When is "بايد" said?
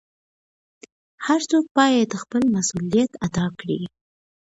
1.77-2.09